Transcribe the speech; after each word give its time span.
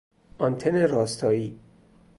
آنتن 0.39 0.75
راستایی 0.87 1.59